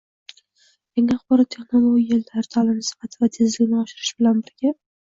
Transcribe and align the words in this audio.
Yangi 0.99 1.17
yaxborot 1.17 1.51
texnologiyalari 1.57 2.53
ta’lim 2.57 2.83
sifati 2.91 3.23
va 3.25 3.35
tezligini 3.39 3.83
oshirishi 3.85 4.19
bilan 4.23 4.45
birga 4.47 4.79